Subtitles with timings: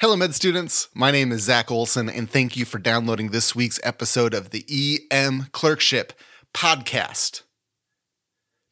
[0.00, 0.88] Hello, med students.
[0.94, 4.64] My name is Zach Olson, and thank you for downloading this week's episode of the
[5.12, 6.14] EM Clerkship
[6.54, 7.42] podcast.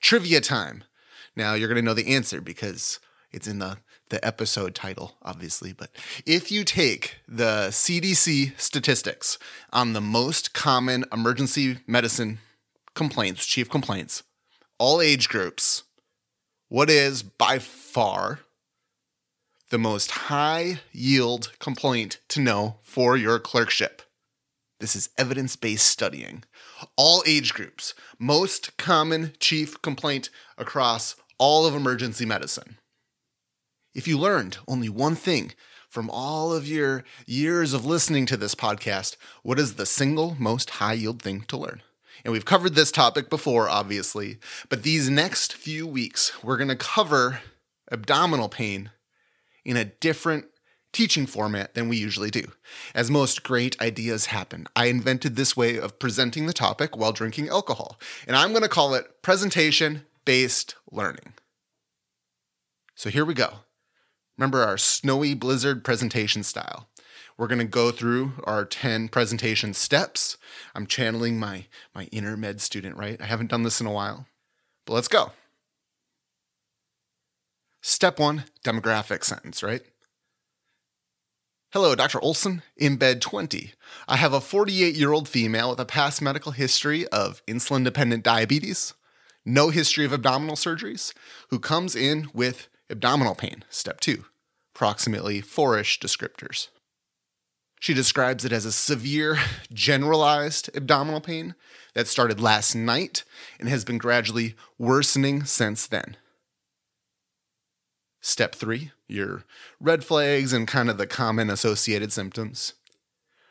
[0.01, 0.85] Trivia time.
[1.37, 2.99] Now, you're going to know the answer because
[3.31, 3.77] it's in the,
[4.09, 5.75] the episode title, obviously.
[5.75, 5.91] But
[6.25, 9.39] if you take the CDC statistics
[9.71, 12.39] on the most common emergency medicine
[12.95, 14.23] complaints, chief complaints,
[14.79, 15.83] all age groups,
[16.71, 18.41] what is by far
[19.71, 24.03] the most high yield complaint to know for your clerkship.
[24.81, 26.45] This is evidence based studying.
[26.97, 32.79] All age groups, most common chief complaint across all of emergency medicine.
[33.95, 35.53] If you learned only one thing
[35.89, 40.71] from all of your years of listening to this podcast, what is the single most
[40.71, 41.83] high yield thing to learn?
[42.25, 46.77] And we've covered this topic before, obviously, but these next few weeks, we're going to
[46.77, 47.41] cover
[47.91, 48.91] abdominal pain
[49.69, 50.47] in a different
[50.95, 52.43] teaching format than we usually do.
[52.95, 57.51] As most great ideas happen, I invented this way of presenting the topic while drinking
[57.51, 61.35] alcohol, and I'm going to call it presentation based learning.
[62.95, 63.59] So here we go.
[64.39, 66.89] Remember our snowy blizzard presentation style.
[67.37, 70.39] We're going to go through our 10 presentation steps.
[70.75, 73.21] I'm channeling my, my inner med student, right?
[73.21, 74.27] I haven't done this in a while,
[74.87, 75.33] but let's go.
[77.81, 79.83] Step one demographic sentence, right?
[81.73, 82.21] Hello, Dr.
[82.21, 83.73] Olson, in bed 20.
[84.09, 88.25] I have a 48 year old female with a past medical history of insulin dependent
[88.25, 88.95] diabetes,
[89.45, 91.13] no history of abdominal surgeries,
[91.51, 93.65] who comes in with abdominal pain.
[93.69, 94.25] Step two,
[94.75, 96.69] approximately four ish descriptors.
[97.81, 99.39] She describes it as a severe,
[99.73, 101.55] generalized abdominal pain
[101.95, 103.25] that started last night
[103.61, 106.17] and has been gradually worsening since then.
[108.21, 109.45] Step three, your
[109.81, 112.75] red flags and kind of the common associated symptoms.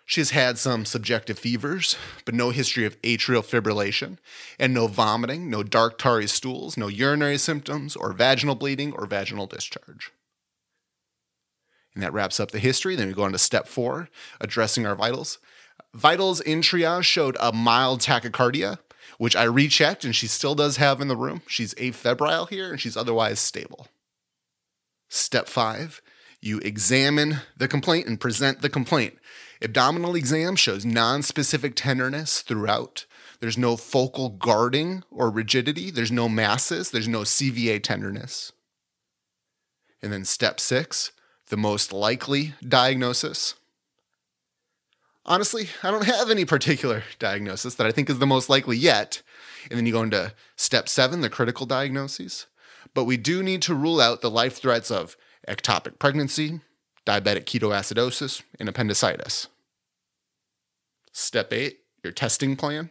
[0.06, 4.18] She's had some subjective fevers, but no history of atrial fibrillation,
[4.58, 9.48] and no vomiting, no dark tarry stools, no urinary symptoms, or vaginal bleeding or vaginal
[9.48, 10.14] discharge.
[11.94, 12.96] And that wraps up the history.
[12.96, 14.08] Then we go on to step four,
[14.40, 15.40] addressing our vitals.
[15.94, 18.78] Vitals in triage showed a mild tachycardia,
[19.18, 21.42] which I rechecked and she still does have in the room.
[21.48, 23.88] She's afebrile here and she's otherwise stable.
[25.10, 26.02] Step five,
[26.42, 29.18] you examine the complaint and present the complaint.
[29.62, 33.06] Abdominal exam shows non-specific tenderness throughout.
[33.40, 35.92] There's no focal guarding or rigidity.
[35.92, 36.92] There's no masses.
[36.92, 38.52] There's no CVA tenderness.
[40.02, 41.12] And then step six,
[41.48, 43.56] the most likely diagnosis.
[45.26, 49.22] Honestly, I don't have any particular diagnosis that I think is the most likely yet.
[49.70, 52.46] And then you go into step seven, the critical diagnoses
[52.94, 55.16] but we do need to rule out the life threats of
[55.48, 56.62] ectopic pregnancy,
[57.06, 59.48] diabetic ketoacidosis, and appendicitis.
[61.12, 62.90] Step eight, your testing plan.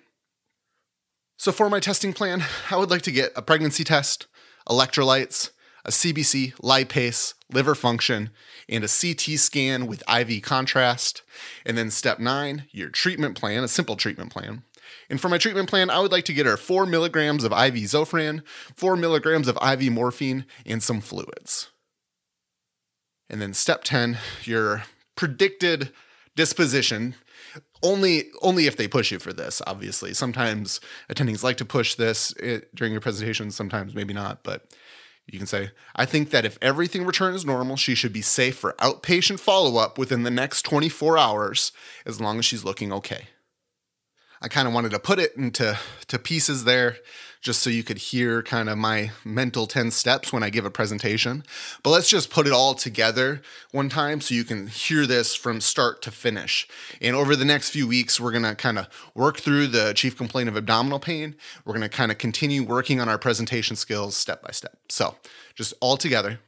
[1.39, 4.27] So, for my testing plan, I would like to get a pregnancy test,
[4.69, 5.51] electrolytes,
[5.85, 8.31] a CBC, lipase, liver function,
[8.69, 11.23] and a CT scan with IV contrast.
[11.65, 14.65] And then step nine, your treatment plan, a simple treatment plan.
[15.09, 17.75] And for my treatment plan, I would like to get her four milligrams of IV
[17.85, 18.43] Zofran,
[18.75, 21.69] four milligrams of IV morphine, and some fluids.
[23.29, 24.85] And then step 10, your
[25.17, 25.93] predicted
[26.35, 27.15] disposition.
[27.83, 30.15] Only, only if they push you for this, obviously.
[30.15, 30.81] Sometimes
[31.11, 34.73] attendings like to push this eh, during your presentation, sometimes maybe not, but
[35.27, 38.75] you can say, I think that if everything returns normal, she should be safe for
[38.79, 41.73] outpatient follow up within the next 24 hours
[42.05, 43.29] as long as she's looking okay.
[44.47, 45.77] I kind of wanted to put it into
[46.07, 46.99] to pieces there
[47.41, 50.71] just so you could hear kind of my mental 10 steps when I give a
[50.71, 51.43] presentation.
[51.83, 53.43] But let's just put it all together
[53.73, 56.69] one time so you can hear this from start to finish.
[57.01, 58.87] And over the next few weeks, we're to kind of
[59.17, 61.35] work through the chief complaint of abdominal pain.
[61.65, 64.79] We're to kind of continue working on our presentation skills step by step.
[64.89, 65.17] So,
[65.57, 66.39] just all together.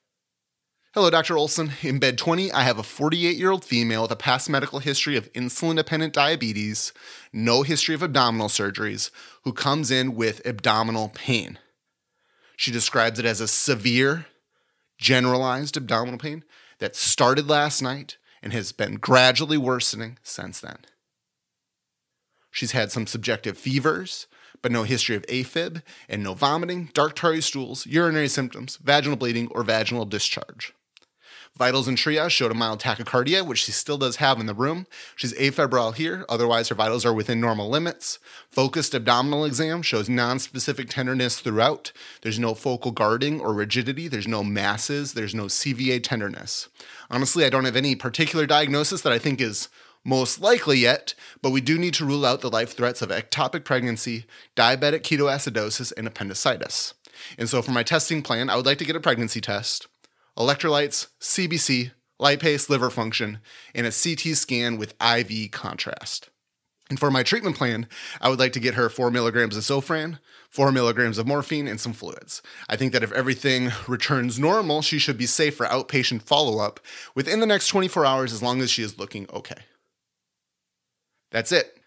[0.98, 1.38] Hello, Dr.
[1.38, 1.74] Olson.
[1.82, 5.16] In bed 20, I have a 48 year old female with a past medical history
[5.16, 6.92] of insulin dependent diabetes,
[7.32, 9.12] no history of abdominal surgeries,
[9.44, 11.60] who comes in with abdominal pain.
[12.56, 14.26] She describes it as a severe,
[14.98, 16.42] generalized abdominal pain
[16.80, 20.78] that started last night and has been gradually worsening since then.
[22.50, 24.26] She's had some subjective fevers,
[24.62, 29.46] but no history of AFib and no vomiting, dark tarry stools, urinary symptoms, vaginal bleeding,
[29.52, 30.74] or vaginal discharge.
[31.58, 34.86] Vitals and triage showed a mild tachycardia, which she still does have in the room.
[35.16, 38.20] She's afebrile here, otherwise, her vitals are within normal limits.
[38.48, 41.90] Focused abdominal exam shows non-specific tenderness throughout.
[42.22, 46.68] There's no focal guarding or rigidity, there's no masses, there's no CVA tenderness.
[47.10, 49.68] Honestly, I don't have any particular diagnosis that I think is
[50.04, 53.64] most likely yet, but we do need to rule out the life threats of ectopic
[53.64, 56.94] pregnancy, diabetic ketoacidosis, and appendicitis.
[57.36, 59.88] And so for my testing plan, I would like to get a pregnancy test
[60.38, 61.90] electrolytes, CBC,
[62.20, 63.40] lipase, liver function,
[63.74, 66.30] and a CT scan with IV contrast.
[66.90, 67.86] And for my treatment plan,
[68.20, 70.18] I would like to get her four milligrams of Zofran,
[70.48, 72.40] four milligrams of morphine, and some fluids.
[72.68, 76.80] I think that if everything returns normal, she should be safe for outpatient follow up
[77.14, 79.62] within the next 24 hours as long as she is looking okay.
[81.30, 81.78] That's it.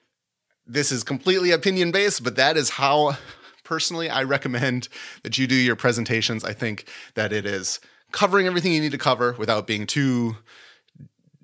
[0.68, 3.18] This is completely opinion based, but that is how
[3.64, 4.88] personally I recommend
[5.24, 6.44] that you do your presentations.
[6.44, 7.80] I think that it is
[8.12, 10.38] covering everything you need to cover without being too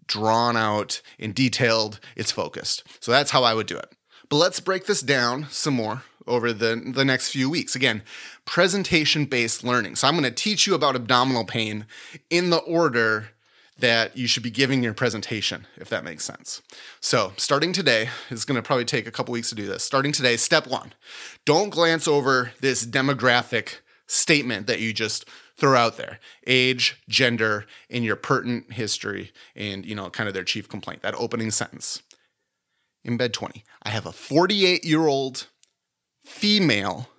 [0.08, 2.00] drawn out and detailed.
[2.16, 2.84] It's focused.
[3.00, 3.92] So that's how I would do it.
[4.30, 7.76] But let's break this down some more over the, the next few weeks.
[7.76, 8.04] Again,
[8.46, 9.96] presentation based learning.
[9.96, 11.86] So I'm going to teach you about abdominal pain
[12.30, 13.30] in the order
[13.80, 16.62] that you should be giving your presentation, if that makes sense.
[17.00, 19.84] So, starting today, it's going to probably take a couple weeks to do this.
[19.84, 20.94] Starting today, step one
[21.46, 23.76] don't glance over this demographic
[24.08, 29.96] statement that you just throw out there age, gender, and your pertinent history, and, you
[29.96, 32.02] know, kind of their chief complaint, that opening sentence.
[33.04, 35.48] In bed 20, I have a 48 year old
[36.26, 37.10] female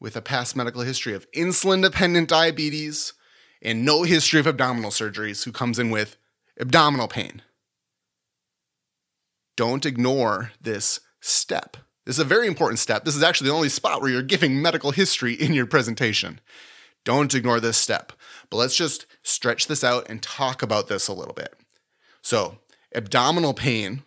[0.00, 3.14] with a past medical history of insulin dependent diabetes
[3.62, 6.16] and no history of abdominal surgeries who comes in with
[6.60, 7.42] abdominal pain.
[9.56, 11.76] Don't ignore this step.
[12.08, 13.04] This is a very important step.
[13.04, 16.40] This is actually the only spot where you're giving medical history in your presentation.
[17.04, 18.14] Don't ignore this step.
[18.48, 21.54] But let's just stretch this out and talk about this a little bit.
[22.22, 22.60] So,
[22.94, 24.04] abdominal pain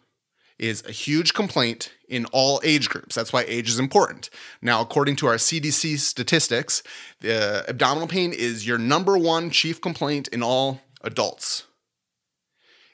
[0.58, 3.14] is a huge complaint in all age groups.
[3.14, 4.32] That's why age is important.
[4.64, 6.82] Now, according to our CDC statistics,
[7.20, 11.68] the abdominal pain is your number one chief complaint in all adults.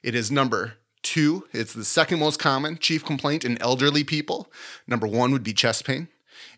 [0.03, 4.51] It is number Two, it's the second most common chief complaint in elderly people.
[4.87, 6.07] Number one would be chest pain.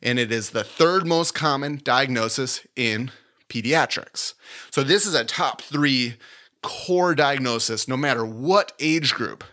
[0.01, 3.12] And it is the third most common diagnosis in
[3.50, 4.33] pediatrics.
[4.71, 6.15] So this is a top three
[6.62, 9.44] core diagnosis no matter what age group.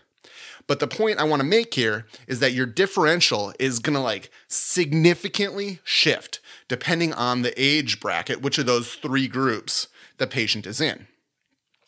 [0.67, 4.01] But the point I want to make here is that your differential is going to
[4.01, 9.87] like significantly shift depending on the age bracket, which of those three groups
[10.17, 11.07] the patient is in.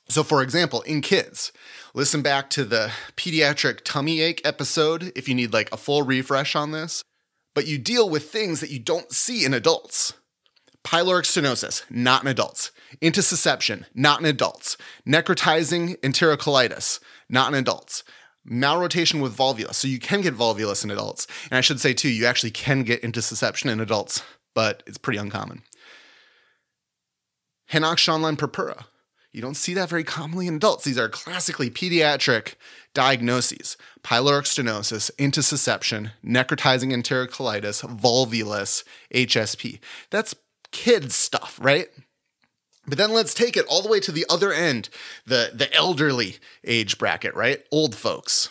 [0.09, 1.51] So, for example, in kids,
[1.93, 6.55] listen back to the pediatric tummy ache episode if you need like a full refresh
[6.55, 7.03] on this.
[7.53, 10.13] But you deal with things that you don't see in adults.
[10.83, 12.71] Pyloric stenosis, not in adults.
[13.01, 14.77] Intussusception, not in adults.
[15.07, 18.03] Necrotizing enterocolitis, not in adults.
[18.49, 21.27] Malrotation with volvulus, so you can get volvulus in adults.
[21.51, 24.23] And I should say too, you actually can get intussusception in adults,
[24.55, 25.61] but it's pretty uncommon.
[27.71, 28.87] Henoch-Schönlein purpura,
[29.31, 30.85] you don't see that very commonly in adults.
[30.85, 32.55] These are classically pediatric
[32.93, 38.83] diagnoses pyloric stenosis, intussusception, necrotizing enterocolitis, volvulus,
[39.13, 39.79] HSP.
[40.09, 40.35] That's
[40.71, 41.87] kids stuff, right?
[42.87, 44.89] But then let's take it all the way to the other end,
[45.25, 47.61] the, the elderly age bracket, right?
[47.71, 48.49] Old folks.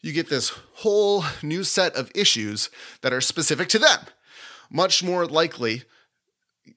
[0.00, 2.70] You get this whole new set of issues
[3.02, 4.00] that are specific to them.
[4.70, 5.82] Much more likely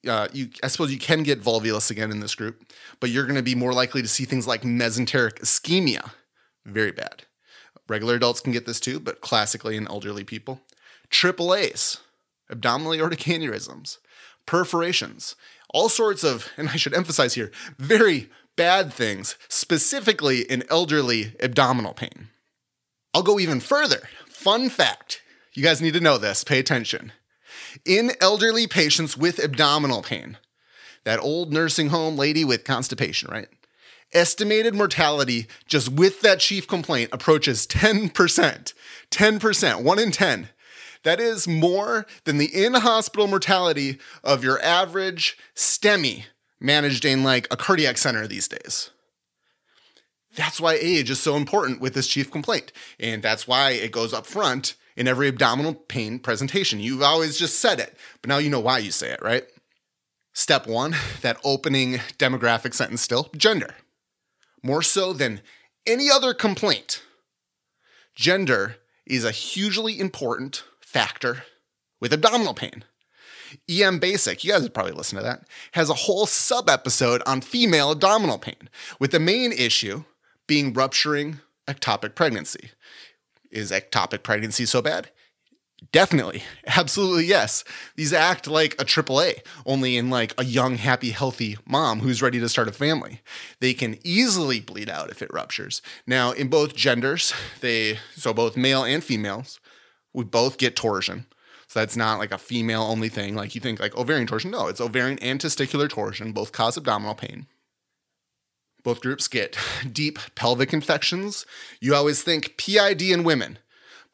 [0.08, 3.36] uh, you, I suppose you can get volvulus again in this group, but you're going
[3.36, 6.12] to be more likely to see things like mesenteric ischemia.
[6.66, 7.24] Very bad.
[7.88, 10.62] Regular adults can get this too, but classically in elderly people.
[11.10, 11.98] Triple A's,
[12.50, 13.98] abdominal aortic aneurysms,
[14.45, 15.36] perforations,
[15.69, 21.94] all sorts of, and I should emphasize here, very bad things, specifically in elderly abdominal
[21.94, 22.30] pain.
[23.14, 24.07] I'll go even further.
[24.28, 25.21] Fun fact
[25.54, 27.12] you guys need to know this, pay attention
[27.85, 30.37] in elderly patients with abdominal pain.
[31.03, 33.47] That old nursing home lady with constipation, right?
[34.13, 38.73] Estimated mortality just with that chief complaint approaches 10%.
[39.09, 40.49] 10%, 1 in 10.
[41.03, 46.25] That is more than the in hospital mortality of your average STEMI
[46.59, 48.91] managed in like a cardiac center these days.
[50.35, 52.71] That's why age is so important with this chief complaint.
[52.99, 56.80] And that's why it goes up front in every abdominal pain presentation.
[56.80, 59.44] You've always just said it, but now you know why you say it, right?
[60.33, 63.76] Step one, that opening demographic sentence still gender.
[64.64, 65.42] More so than
[65.86, 67.02] any other complaint,
[68.16, 71.44] gender is a hugely important factor
[72.00, 72.83] with abdominal pain.
[73.69, 75.44] EM Basic, you guys have probably listened to that,
[75.74, 78.69] has a whole sub episode on female abdominal pain,
[79.00, 80.04] with the main issue
[80.48, 82.71] being rupturing ectopic pregnancy.
[83.52, 85.10] Is ectopic pregnancy so bad?
[85.92, 86.44] Definitely.
[86.68, 87.64] Absolutely yes.
[87.96, 92.40] These act like a AAA, only in like a young, happy, healthy mom who's ready
[92.40, 93.22] to start a family.
[93.60, 95.81] They can easily bleed out if it ruptures.
[96.06, 99.60] Now, in both genders, they so both male and females,
[100.14, 101.26] we both get torsion.
[101.68, 103.34] So that's not like a female only thing.
[103.34, 104.52] Like you think like ovarian torsion.
[104.52, 107.48] No, it's ovarian and testicular torsion, both cause abdominal pain.
[108.83, 109.57] Both groups get
[109.92, 111.45] deep pelvic infections.
[111.80, 113.59] You always think PID in women,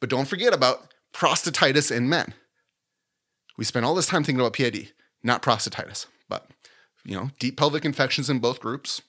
[0.00, 2.34] but don't forget about prostatitis in men.
[3.56, 6.48] We spend all this time thinking about PID, not prostatitis, but
[7.04, 9.02] you know, deep pelvic infections in both groups.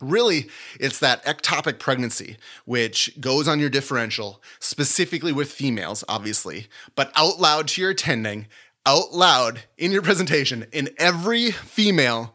[0.00, 0.48] Really,
[0.78, 7.38] it's that ectopic pregnancy, which goes on your differential, specifically with females, obviously, but out
[7.38, 8.46] loud to your attending,
[8.86, 12.34] out loud in your presentation, in every female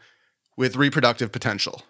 [0.55, 1.81] with reproductive potential.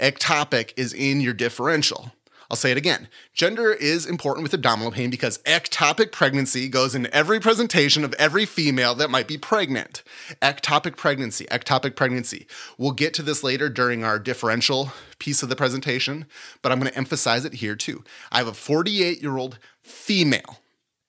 [0.00, 2.12] Ectopic is in your differential.
[2.50, 3.08] I'll say it again.
[3.32, 8.44] Gender is important with abdominal pain because ectopic pregnancy goes in every presentation of every
[8.44, 10.02] female that might be pregnant.
[10.42, 12.46] Ectopic pregnancy, ectopic pregnancy.
[12.76, 16.26] We'll get to this later during our differential piece of the presentation,
[16.60, 18.04] but I'm going to emphasize it here too.
[18.30, 20.60] I have a 48 year old female.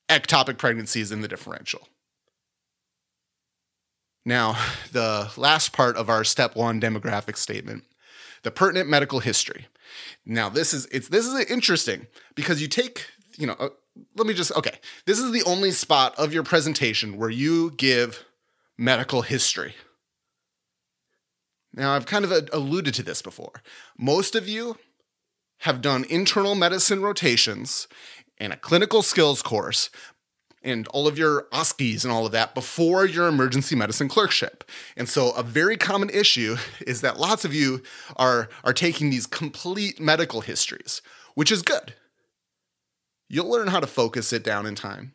[0.08, 1.88] Ectopic pregnancy is in the differential.
[4.24, 4.56] Now,
[4.90, 7.84] the last part of our step one demographic statement
[8.46, 9.66] the pertinent medical history.
[10.24, 13.70] Now, this is it's this is interesting because you take, you know, uh,
[14.14, 14.78] let me just okay.
[15.04, 18.24] This is the only spot of your presentation where you give
[18.78, 19.74] medical history.
[21.74, 23.62] Now, I've kind of alluded to this before.
[23.98, 24.78] Most of you
[25.62, 27.88] have done internal medicine rotations
[28.38, 29.90] and a clinical skills course,
[30.66, 34.64] and all of your OSCEs and all of that before your emergency medicine clerkship.
[34.96, 36.56] And so a very common issue
[36.86, 37.82] is that lots of you
[38.16, 41.00] are, are taking these complete medical histories,
[41.34, 41.94] which is good.
[43.28, 45.12] You'll learn how to focus it down in time.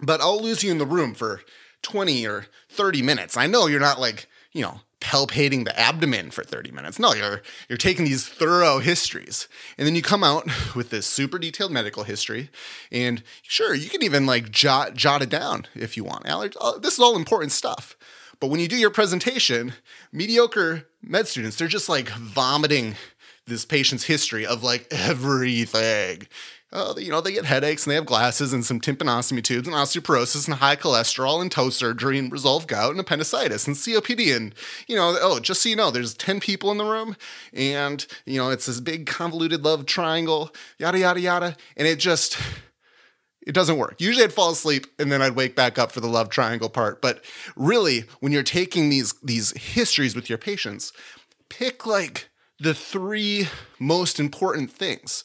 [0.00, 1.40] But I'll lose you in the room for
[1.82, 3.36] 20 or 30 minutes.
[3.36, 6.98] I know you're not like, you know, palpating the abdomen for 30 minutes.
[6.98, 9.48] No, you're you're taking these thorough histories.
[9.76, 12.50] And then you come out with this super detailed medical history
[12.90, 16.26] and sure, you can even like jot jot it down if you want.
[16.26, 17.96] Uh, this is all important stuff.
[18.40, 19.72] But when you do your presentation,
[20.12, 22.94] mediocre med students, they're just like vomiting
[23.46, 26.26] this patient's history of like everything
[26.72, 29.76] uh, you know, they get headaches and they have glasses and some tympanostomy tubes and
[29.76, 34.36] osteoporosis and high cholesterol and toe surgery and resolved gout and appendicitis and COPD.
[34.36, 34.54] And,
[34.88, 37.16] you know, oh, just so you know, there's 10 people in the room
[37.52, 41.56] and, you know, it's this big convoluted love triangle, yada, yada, yada.
[41.76, 42.36] And it just,
[43.46, 44.00] it doesn't work.
[44.00, 47.00] Usually I'd fall asleep and then I'd wake back up for the love triangle part.
[47.00, 50.92] But really, when you're taking these, these histories with your patients,
[51.48, 53.46] pick like the three
[53.78, 55.22] most important things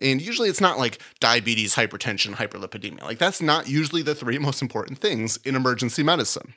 [0.00, 3.02] and usually it's not like diabetes, hypertension, hyperlipidemia.
[3.02, 6.54] Like that's not usually the three most important things in emergency medicine.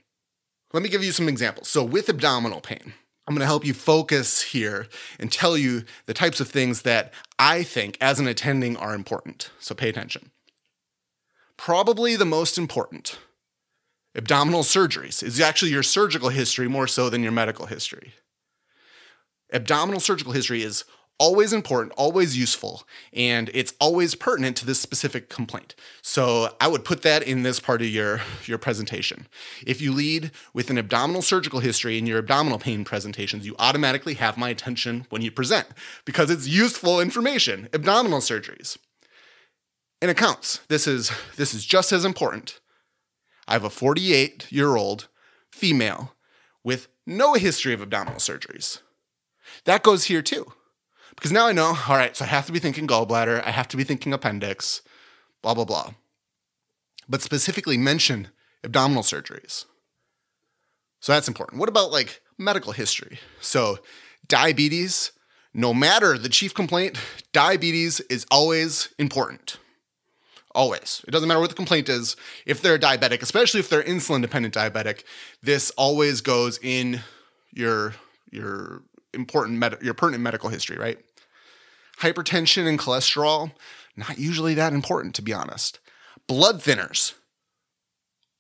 [0.72, 1.68] Let me give you some examples.
[1.68, 2.94] So with abdominal pain,
[3.28, 4.88] I'm going to help you focus here
[5.20, 9.52] and tell you the types of things that I think as an attending are important.
[9.60, 10.32] So pay attention.
[11.56, 13.20] Probably the most important
[14.16, 18.14] abdominal surgeries is actually your surgical history more so than your medical history.
[19.52, 20.84] Abdominal surgical history is
[21.20, 25.76] always important, always useful, and it's always pertinent to this specific complaint.
[26.02, 29.28] So I would put that in this part of your, your presentation.
[29.66, 34.16] If you lead with an abdominal surgical history in your abdominal pain presentations, you automatically
[34.16, 35.68] have my attention when you present
[36.06, 38.78] because it's useful information, abdominal surgeries.
[40.02, 40.60] And it counts.
[40.68, 42.60] This is, this is just as important.
[43.48, 45.08] I have a 48 year old
[45.52, 46.14] female
[46.64, 48.80] with no history of abdominal surgeries.
[49.66, 50.54] That goes here too.
[51.16, 53.68] Because now I know, all right, so I have to be thinking gallbladder, I have
[53.70, 54.82] to be thinking appendix,
[55.42, 55.92] blah, blah, blah.
[57.08, 58.30] But specifically mention
[58.64, 59.66] abdominal surgeries.
[61.00, 61.60] So that's important.
[61.60, 63.20] What about like medical history?
[63.42, 63.80] So,
[64.28, 65.12] diabetes,
[65.54, 66.98] no matter the chief complaint,
[67.34, 69.58] diabetes is always important.
[70.56, 71.04] Always.
[71.08, 72.16] It doesn't matter what the complaint is.
[72.46, 75.04] If they're diabetic, especially if they're insulin dependent diabetic,
[75.42, 77.02] this always goes in
[77.52, 77.96] your
[78.32, 81.00] your important med- your pertinent medical history, right?
[82.00, 83.52] Hypertension and cholesterol,
[83.96, 85.80] not usually that important to be honest.
[86.28, 87.14] Blood thinners,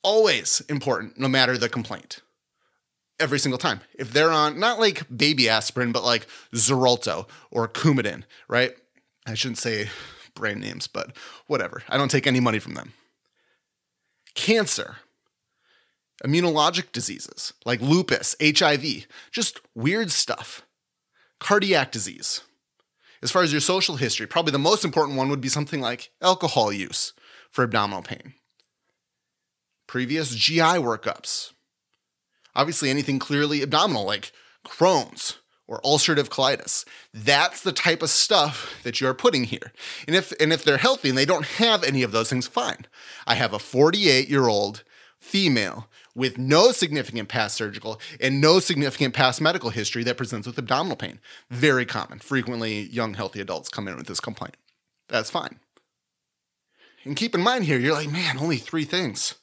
[0.03, 2.21] always important no matter the complaint.
[3.19, 3.81] Every single time.
[3.93, 8.73] If they're on not like baby aspirin, but like Xarelto or Coumadin, right?
[9.25, 9.89] I shouldn't say
[10.35, 11.15] brand names, but
[11.47, 11.83] whatever.
[11.87, 12.93] I don't take any money from them.
[14.35, 14.97] Cancer.
[16.23, 20.65] Immunologic diseases like lupus, HIV, just weird stuff,
[21.39, 22.41] cardiac disease.
[23.21, 26.11] As far as your social history, probably the most important one would be something like
[26.21, 27.13] alcohol use
[27.51, 28.33] for abdominal pain,
[29.87, 31.53] previous GI workups,
[32.55, 34.31] obviously anything clearly abdominal like
[34.65, 35.37] Crohn's
[35.67, 36.85] or ulcerative colitis.
[37.13, 39.71] That's the type of stuff that you're putting here.
[40.07, 42.85] And if and if they're healthy and they don't have any of those things, fine.
[43.25, 44.83] I have a 48-year-old
[45.19, 50.57] female with no significant past surgical and no significant past medical history that presents with
[50.57, 51.19] abdominal pain.
[51.49, 52.19] Very common.
[52.19, 54.57] Frequently, young, healthy adults come in with this complaint.
[55.09, 55.59] That's fine.
[57.03, 59.35] And keep in mind here, you're like, man, only three things.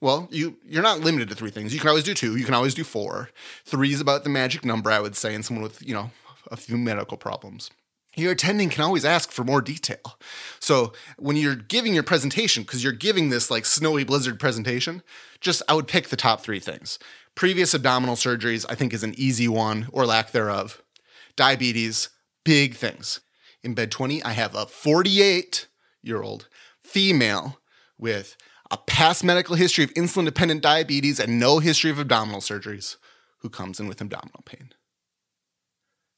[0.00, 1.74] Well, you you're not limited to three things.
[1.74, 2.36] You can always do two.
[2.36, 3.28] You can always do four.
[3.66, 6.10] Three is about the magic number, I would say, in someone with you know
[6.50, 7.70] a few medical problems.
[8.20, 10.18] Your attending can always ask for more detail.
[10.58, 15.02] So when you're giving your presentation, because you're giving this like snowy blizzard presentation,
[15.40, 16.98] just I would pick the top three things.
[17.34, 20.82] Previous abdominal surgeries, I think, is an easy one or lack thereof.
[21.36, 22.10] Diabetes,
[22.44, 23.20] big things.
[23.62, 25.66] In bed 20, I have a 48
[26.02, 26.48] year old
[26.82, 27.60] female
[27.98, 28.36] with
[28.70, 32.96] a past medical history of insulin dependent diabetes, and no history of abdominal surgeries
[33.38, 34.70] who comes in with abdominal pain.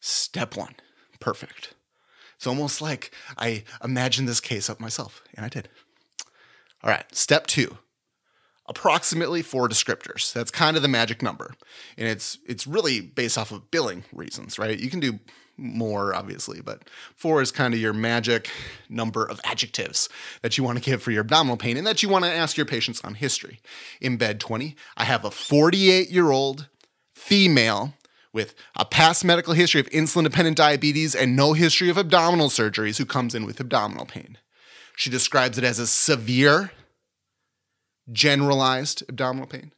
[0.01, 0.75] Step one,
[1.21, 1.75] perfect.
[2.43, 5.69] It's almost like I imagined this case up myself, and I did.
[6.83, 7.79] All right, step two,
[8.67, 10.33] approximately four descriptors.
[10.33, 11.55] That's kind of the magic number.
[11.97, 14.77] And it's it's really based off of billing reasons, right?
[14.77, 15.21] You can do
[15.57, 16.83] more, obviously, but
[17.15, 18.51] four is kind of your magic
[18.89, 20.09] number of adjectives
[20.41, 22.57] that you want to give for your abdominal pain and that you want to ask
[22.57, 23.61] your patients on history.
[24.01, 26.67] In bed 20, I have a 48 year old
[27.15, 27.95] female
[28.33, 32.99] with a past medical history of insulin dependent diabetes and no history of abdominal surgeries
[32.99, 34.39] who comes in with abdominal pain.
[34.97, 36.73] She describes it as a severe,
[38.11, 39.73] generalized abdominal pain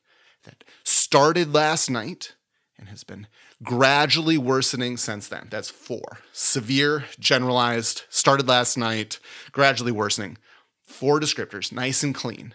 [0.44, 2.34] that started last night
[2.78, 3.26] and has been
[3.62, 5.48] gradually worsening since then.
[5.50, 6.18] That's four.
[6.32, 9.18] Severe, generalized, started last night,
[9.52, 10.36] gradually worsening.
[10.84, 12.54] Four descriptors, nice and clean.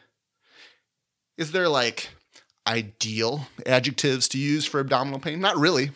[1.37, 2.09] Is there like
[2.69, 5.41] ideal adjectives to use for abdominal pain?
[5.41, 5.91] Not really.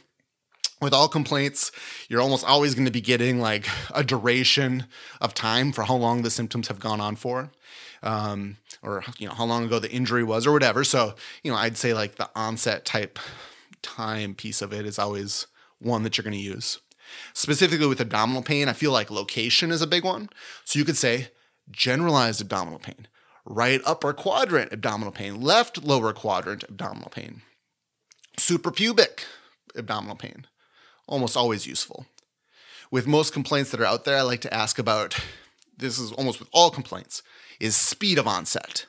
[0.81, 1.71] With all complaints,
[2.09, 4.87] you're almost always going to be getting like a duration
[5.21, 7.51] of time for how long the symptoms have gone on for.
[8.01, 11.55] Um, or you know how long ago the injury was or whatever so you know
[11.55, 13.17] i'd say like the onset type
[13.83, 15.45] time piece of it is always
[15.83, 16.79] one that you're going to use.
[17.33, 20.29] Specifically with abdominal pain, I feel like location is a big one.
[20.63, 21.27] So you could say
[21.69, 23.07] generalized abdominal pain,
[23.45, 27.41] right upper quadrant abdominal pain, left lower quadrant abdominal pain,
[28.37, 29.25] suprapubic
[29.75, 30.45] abdominal pain,
[31.07, 32.05] almost always useful.
[32.91, 35.19] With most complaints that are out there, I like to ask about
[35.77, 37.23] this is almost with all complaints
[37.59, 38.85] is speed of onset.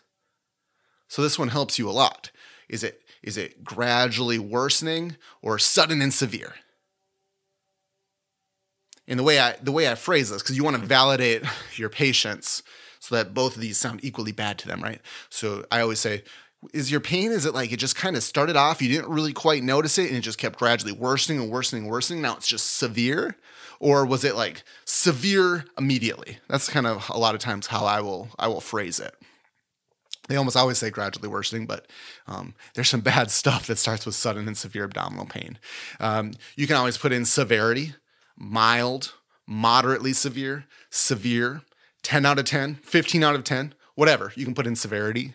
[1.09, 2.31] So this one helps you a lot.
[2.69, 6.55] Is it is it gradually worsening or sudden and severe?
[9.09, 11.45] And the way I the way I phrase this, because you want to validate
[11.77, 12.63] your patients
[13.05, 14.99] so that both of these sound equally bad to them, right?
[15.29, 16.25] So I always say,
[16.73, 19.35] is your pain, is it like it just kind of started off, you didn't really
[19.35, 22.23] quite notice it, and it just kept gradually worsening and worsening and worsening?
[22.23, 23.37] Now it's just severe?
[23.79, 26.39] Or was it like severe immediately?
[26.49, 29.15] That's kind of a lot of times how I will I will phrase it
[30.29, 31.87] they almost always say gradually worsening, but
[32.27, 35.59] um, there's some bad stuff that starts with sudden and severe abdominal pain.
[36.01, 37.95] Um, you can always put in severity,
[38.37, 39.13] mild,
[39.47, 41.61] moderately severe, severe,
[42.05, 44.33] 10 out of 10, 15 out of 10, whatever.
[44.37, 45.35] You can put in severity.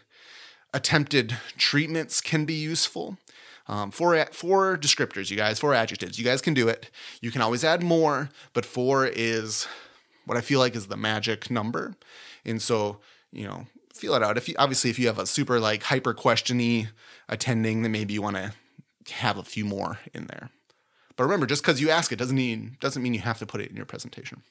[0.73, 3.17] Attempted treatments can be useful.
[3.67, 6.17] Um, four, four descriptors, you guys, four adjectives.
[6.17, 6.89] You guys can do it.
[7.21, 9.67] You can always add more, but four is
[10.25, 11.95] what I feel like is the magic number.
[12.45, 12.99] And so,
[13.31, 14.37] you know, feel it out.
[14.37, 16.87] If you obviously if you have a super like hyper questiony
[17.27, 18.53] attending, then maybe you want to
[19.13, 20.49] have a few more in there.
[21.15, 23.61] But remember, just because you ask it doesn't mean doesn't mean you have to put
[23.61, 24.41] it in your presentation.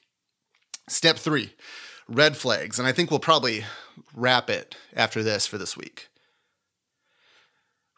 [0.87, 1.53] Step three,
[2.09, 3.65] red flags, and I think we'll probably
[4.13, 6.09] wrap it after this for this week.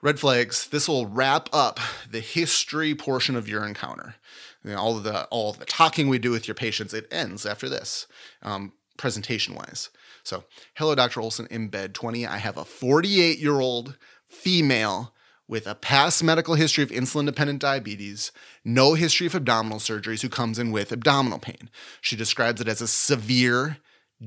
[0.01, 0.67] Red flags.
[0.67, 4.15] This will wrap up the history portion of your encounter.
[4.63, 7.07] You know, all of the all of the talking we do with your patients, it
[7.11, 8.07] ends after this,
[8.41, 9.89] um, presentation wise.
[10.23, 10.43] So,
[10.75, 11.21] hello, Dr.
[11.21, 12.25] Olson in bed 20.
[12.25, 13.97] I have a 48 year old
[14.27, 15.13] female
[15.47, 18.31] with a past medical history of insulin dependent diabetes,
[18.63, 21.69] no history of abdominal surgeries, who comes in with abdominal pain.
[21.99, 23.77] She describes it as a severe,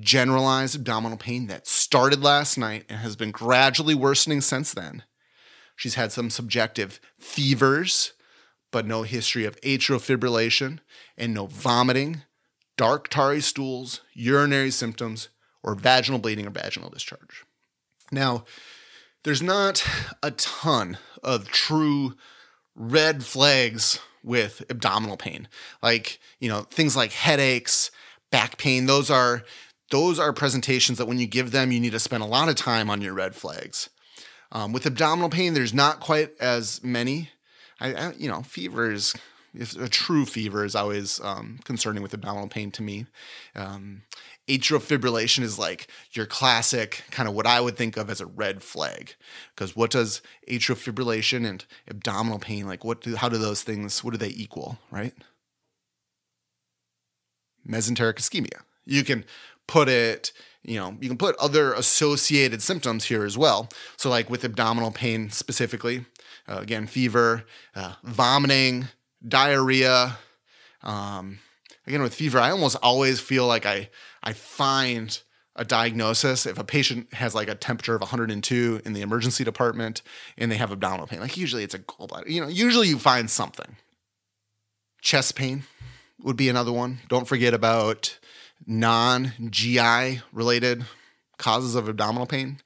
[0.00, 5.02] generalized abdominal pain that started last night and has been gradually worsening since then.
[5.76, 8.12] She's had some subjective fevers,
[8.70, 10.80] but no history of atrial fibrillation
[11.16, 12.22] and no vomiting,
[12.76, 15.28] dark tarry stools, urinary symptoms,
[15.62, 17.44] or vaginal bleeding or vaginal discharge.
[18.12, 18.44] Now,
[19.22, 19.86] there's not
[20.22, 22.14] a ton of true
[22.74, 25.48] red flags with abdominal pain.
[25.82, 27.90] Like, you know, things like headaches,
[28.30, 29.42] back pain, those are
[29.90, 32.56] those are presentations that when you give them, you need to spend a lot of
[32.56, 33.90] time on your red flags.
[34.52, 37.30] Um, with abdominal pain, there's not quite as many.
[37.80, 39.14] I, I you know, fever is
[39.54, 43.06] if a true fever is always um, concerning with abdominal pain to me.
[43.54, 44.02] Um,
[44.48, 48.26] atrial fibrillation is like your classic kind of what I would think of as a
[48.26, 49.14] red flag.
[49.54, 52.84] Because what does atrial fibrillation and abdominal pain like?
[52.84, 54.02] What do how do those things?
[54.02, 54.78] What do they equal?
[54.90, 55.14] Right?
[57.66, 58.60] Mesenteric ischemia.
[58.84, 59.24] You can
[59.66, 60.32] put it.
[60.62, 63.68] You know, you can put other associated symptoms here as well.
[63.96, 66.06] So, like with abdominal pain specifically,
[66.48, 68.88] uh, again, fever, uh, vomiting,
[69.26, 70.18] diarrhea.
[70.82, 71.38] Um,
[71.86, 73.90] again, with fever, I almost always feel like I
[74.22, 75.20] I find
[75.56, 80.02] a diagnosis if a patient has like a temperature of 102 in the emergency department
[80.36, 81.20] and they have abdominal pain.
[81.20, 82.28] Like usually it's a gallbladder.
[82.28, 83.76] You know, usually you find something.
[85.00, 85.64] Chest pain
[86.20, 87.00] would be another one.
[87.08, 88.18] Don't forget about
[88.66, 90.84] non-GI related
[91.38, 92.60] causes of abdominal pain.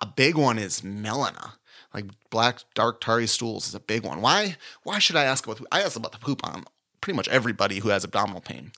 [0.00, 1.52] A big one is melena
[1.94, 4.20] like black dark tarry stools is a big one.
[4.20, 4.56] Why?
[4.82, 5.58] Why should I ask about?
[5.58, 6.64] The, I ask about the poop on
[7.00, 8.72] pretty much everybody who has abdominal pain,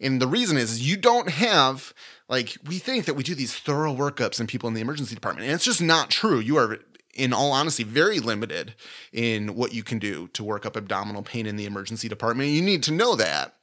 [0.00, 1.94] and the reason is you don't have
[2.28, 5.46] like we think that we do these thorough workups in people in the emergency department,
[5.46, 6.38] and it's just not true.
[6.38, 6.78] You are
[7.14, 8.74] in all honesty, very limited
[9.12, 12.50] in what you can do to work up abdominal pain in the emergency department.
[12.50, 13.54] You need to know that.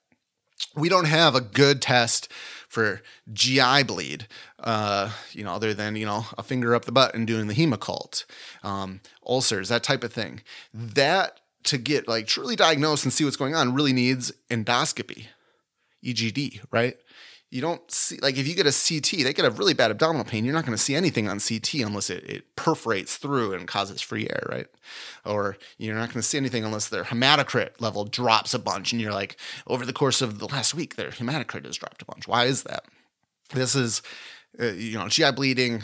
[0.76, 2.32] We don't have a good test
[2.67, 4.28] for GI bleed,
[4.60, 7.54] uh, you know, other than, you know, a finger up the butt and doing the
[7.54, 8.26] Hemoccult,
[8.63, 10.41] um, ulcers, that type of thing.
[10.73, 15.28] That to get like truly diagnosed and see what's going on really needs endoscopy,
[16.04, 16.97] EGD, right?
[17.53, 20.25] You don't see like if you get a CT, they get a really bad abdominal
[20.25, 20.43] pain.
[20.43, 24.01] You're not going to see anything on CT unless it, it perforates through and causes
[24.01, 24.65] free air, right?
[25.23, 28.99] Or you're not going to see anything unless their hematocrit level drops a bunch, and
[28.99, 29.37] you're like,
[29.67, 32.27] over the course of the last week, their hematocrit has dropped a bunch.
[32.27, 32.85] Why is that?
[33.53, 34.01] This is,
[34.59, 35.83] uh, you know, GI bleeding,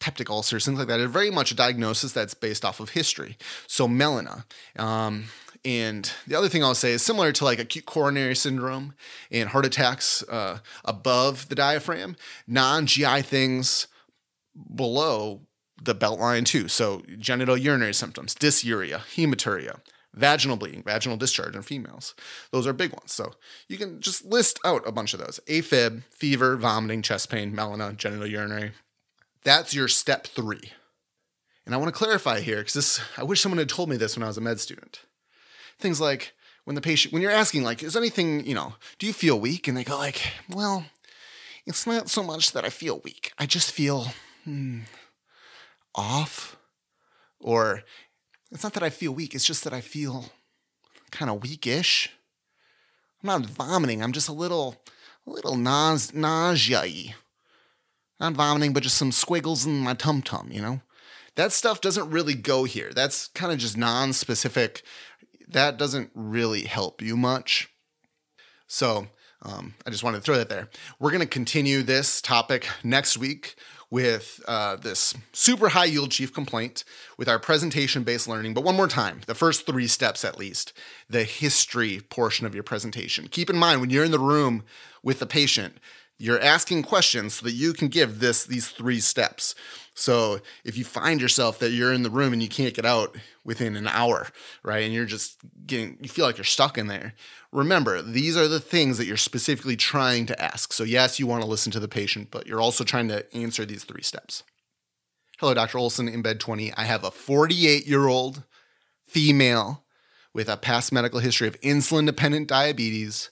[0.00, 3.36] peptic ulcers, things like that, are very much a diagnosis that's based off of history.
[3.66, 4.44] So melena.
[4.78, 5.24] Um,
[5.66, 8.94] and the other thing I'll say is similar to like acute coronary syndrome
[9.32, 12.14] and heart attacks uh, above the diaphragm,
[12.46, 13.88] non GI things
[14.72, 15.40] below
[15.82, 16.68] the belt line too.
[16.68, 19.80] So genital urinary symptoms, dysuria, hematuria,
[20.14, 22.14] vaginal bleeding, vaginal discharge in females.
[22.52, 23.12] Those are big ones.
[23.12, 23.32] So
[23.66, 27.96] you can just list out a bunch of those AFib, fever, vomiting, chest pain, melena,
[27.96, 28.70] genital urinary.
[29.42, 30.70] That's your step three.
[31.64, 34.16] And I want to clarify here because this, I wish someone had told me this
[34.16, 35.00] when I was a med student
[35.78, 36.34] things like
[36.64, 39.68] when the patient when you're asking like is anything you know do you feel weak?
[39.68, 40.84] And they go like well
[41.66, 43.32] it's not so much that i feel weak.
[43.38, 44.08] I just feel
[44.44, 44.80] hmm,
[45.94, 46.56] off.
[47.40, 47.82] Or
[48.50, 50.26] it's not that i feel weak it's just that i feel
[51.10, 52.10] kind of weakish.
[53.22, 54.76] I'm not vomiting i'm just a little
[55.26, 57.14] a little nause, nausea
[58.18, 60.80] not vomiting but just some squiggles in my tum tum you know?
[61.36, 62.92] That stuff doesn't really go here.
[62.94, 64.82] That's kind of just non-specific
[65.48, 67.68] that doesn't really help you much.
[68.66, 69.06] So
[69.42, 70.68] um, I just wanted to throw that there.
[70.98, 73.56] We're going to continue this topic next week
[73.90, 76.84] with uh, this super high yield chief complaint
[77.16, 78.54] with our presentation based learning.
[78.54, 80.72] But one more time, the first three steps at least,
[81.08, 83.28] the history portion of your presentation.
[83.28, 84.64] Keep in mind when you're in the room
[85.02, 85.76] with the patient,
[86.18, 89.54] you're asking questions so that you can give this these three steps.
[89.94, 93.16] So if you find yourself that you're in the room and you can't get out
[93.44, 94.26] within an hour,
[94.62, 94.84] right?
[94.84, 97.14] And you're just getting, you feel like you're stuck in there.
[97.50, 100.74] Remember, these are the things that you're specifically trying to ask.
[100.74, 103.64] So, yes, you want to listen to the patient, but you're also trying to answer
[103.64, 104.42] these three steps.
[105.38, 105.78] Hello, Dr.
[105.78, 106.74] Olson in bed 20.
[106.74, 108.44] I have a 48 year old
[109.06, 109.84] female
[110.34, 113.30] with a past medical history of insulin dependent diabetes,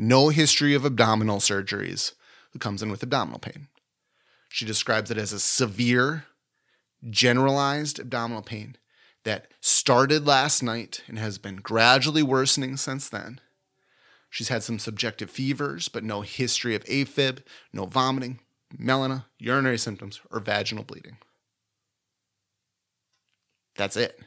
[0.00, 2.14] no history of abdominal surgeries,
[2.52, 3.68] who comes in with abdominal pain.
[4.48, 6.24] She describes it as a severe,
[7.08, 8.76] generalized abdominal pain
[9.24, 13.40] that started last night and has been gradually worsening since then.
[14.30, 18.40] She's had some subjective fevers, but no history of AFib, no vomiting,
[18.74, 21.18] melena, urinary symptoms, or vaginal bleeding.
[23.76, 24.18] That's it.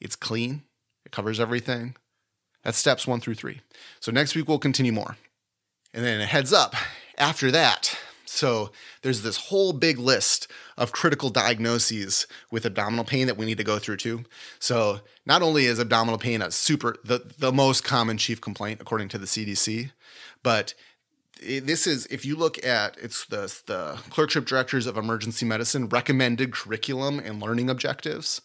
[0.00, 0.62] It's clean,
[1.04, 1.96] it covers everything.
[2.62, 3.60] That's steps one through three.
[4.00, 5.16] So next week we'll continue more.
[5.94, 6.74] And then a heads up
[7.18, 7.98] after that,
[8.32, 8.70] so
[9.02, 10.48] there's this whole big list
[10.78, 14.24] of critical diagnoses with abdominal pain that we need to go through too.
[14.58, 19.08] So not only is abdominal pain a super the, the most common chief complaint according
[19.10, 19.90] to the CDC,
[20.42, 20.72] but
[21.42, 26.52] this is if you look at it's the the clerkship directors of emergency medicine recommended
[26.52, 28.40] curriculum and learning objectives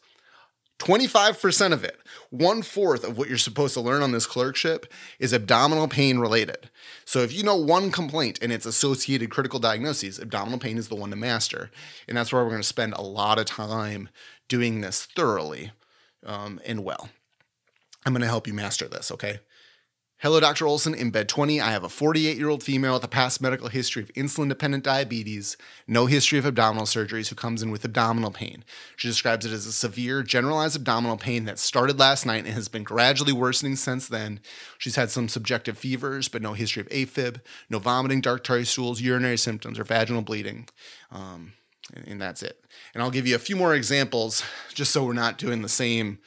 [0.80, 5.34] 25% of it one fourth of what you're supposed to learn on this clerkship is
[5.34, 6.70] abdominal pain related.
[7.06, 10.96] So if you know one complaint and its associated critical diagnoses abdominal pain is the
[10.96, 11.72] one to master.
[12.08, 14.10] And that's where we're going to spend a lot of time
[14.48, 15.72] doing this thoroughly
[16.26, 17.10] um, and well.
[18.06, 19.40] I'm going to help you master this okay
[20.22, 20.66] Hello, Dr.
[20.66, 20.96] Olson.
[20.96, 24.02] In bed 20, I have a 48 year old female with a past medical history
[24.02, 28.66] of insulin dependent diabetes, no history of abdominal surgeries, who comes in with abdominal pain.
[28.96, 32.68] She describes it as a severe, generalized abdominal pain that started last night and has
[32.68, 34.40] been gradually worsening since then.
[34.80, 39.00] She's had some subjective fevers, but no history of AFib, no vomiting, dark tarry stools,
[39.00, 40.68] urinary symptoms, or vaginal bleeding.
[41.12, 41.54] Um,
[41.94, 42.66] and, and that's it.
[42.96, 44.42] And I'll give you a few more examples
[44.74, 46.18] just so we're not doing the same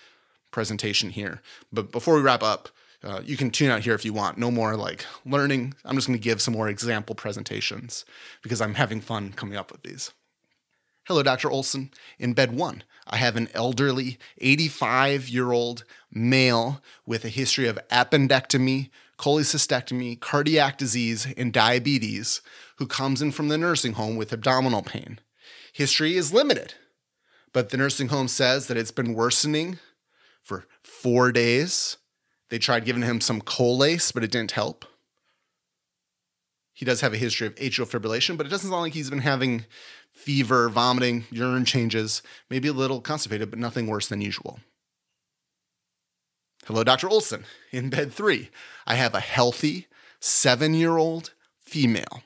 [0.53, 1.43] presentation here.
[1.73, 2.69] But before we wrap up,
[3.03, 4.39] uh, you can tune out here if you want.
[4.39, 5.75] No more like learning.
[5.85, 8.05] I'm just going to give some more example presentations
[8.43, 10.13] because I'm having fun coming up with these.
[11.05, 11.51] Hello, Dr.
[11.51, 11.91] Olson.
[12.19, 17.79] In bed one, I have an elderly 85 year old male with a history of
[17.91, 22.43] appendectomy, cholecystectomy, cardiac disease, and diabetes
[22.77, 25.19] who comes in from the nursing home with abdominal pain.
[25.73, 26.75] History is limited,
[27.53, 29.79] but the nursing home says that it's been worsening
[30.43, 31.97] for four days
[32.51, 34.85] they tried giving him some Colace, but it didn't help.
[36.75, 39.21] He does have a history of atrial fibrillation, but it doesn't sound like he's been
[39.21, 39.67] having
[40.13, 44.61] fever, vomiting, urine changes, maybe a little constipated, but nothing worse than usual.
[46.67, 47.09] Hello, Dr.
[47.09, 47.45] Olson.
[47.71, 48.51] In bed three,
[48.87, 49.87] I have a healthy
[50.21, 52.23] seven year old female,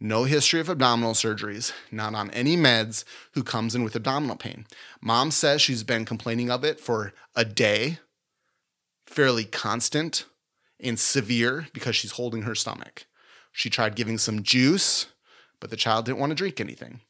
[0.00, 4.66] no history of abdominal surgeries, not on any meds, who comes in with abdominal pain.
[5.00, 7.98] Mom says she's been complaining of it for a day,
[9.06, 10.26] fairly constant
[10.80, 13.06] and severe because she's holding her stomach.
[13.52, 15.06] She tried giving some juice,
[15.60, 17.00] but the child didn't want to drink anything.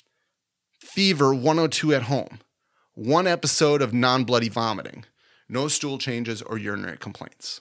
[0.79, 2.39] Fever 102 at home.
[2.95, 5.05] One episode of non bloody vomiting.
[5.49, 7.61] No stool changes or urinary complaints.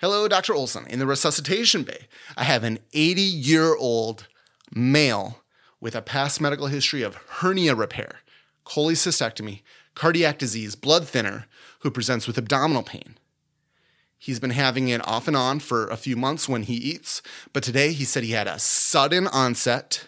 [0.00, 0.54] Hello, Dr.
[0.54, 0.86] Olson.
[0.86, 4.28] In the resuscitation bay, I have an 80 year old
[4.74, 5.42] male
[5.80, 8.20] with a past medical history of hernia repair,
[8.66, 9.62] cholecystectomy,
[9.94, 11.46] cardiac disease, blood thinner,
[11.84, 13.18] who presents with abdominal pain.
[14.18, 17.20] He's been having it off and on for a few months when he eats,
[17.52, 20.06] but today he said he had a sudden onset,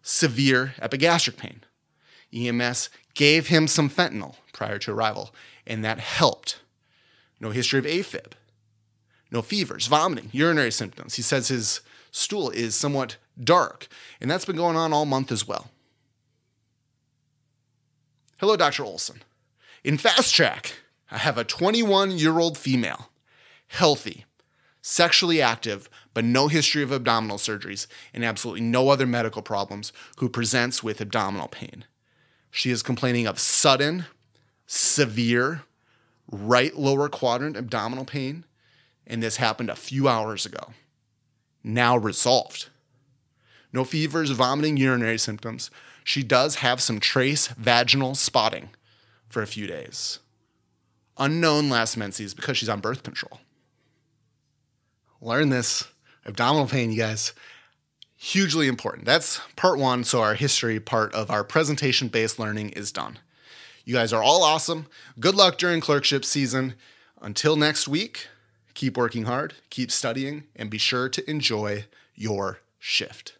[0.00, 1.60] severe epigastric pain.
[2.32, 5.34] EMS gave him some fentanyl prior to arrival,
[5.66, 6.60] and that helped.
[7.38, 8.32] No history of AFib,
[9.30, 11.16] no fevers, vomiting, urinary symptoms.
[11.16, 13.88] He says his stool is somewhat dark,
[14.22, 15.70] and that's been going on all month as well.
[18.38, 18.84] Hello, Dr.
[18.84, 19.20] Olson.
[19.82, 20.76] In Fast Track,
[21.14, 23.08] I have a 21 year old female,
[23.68, 24.24] healthy,
[24.82, 30.28] sexually active, but no history of abdominal surgeries and absolutely no other medical problems, who
[30.28, 31.84] presents with abdominal pain.
[32.50, 34.06] She is complaining of sudden,
[34.66, 35.62] severe,
[36.28, 38.44] right lower quadrant abdominal pain,
[39.06, 40.72] and this happened a few hours ago.
[41.62, 42.70] Now resolved.
[43.72, 45.70] No fevers, vomiting, urinary symptoms.
[46.02, 48.70] She does have some trace vaginal spotting
[49.28, 50.18] for a few days.
[51.18, 53.40] Unknown last menses because she's on birth control.
[55.20, 55.84] Learn this.
[56.26, 57.34] Abdominal pain, you guys,
[58.16, 59.04] hugely important.
[59.04, 60.04] That's part one.
[60.04, 63.18] So, our history part of our presentation based learning is done.
[63.84, 64.86] You guys are all awesome.
[65.20, 66.74] Good luck during clerkship season.
[67.20, 68.28] Until next week,
[68.72, 73.36] keep working hard, keep studying, and be sure to enjoy your shift.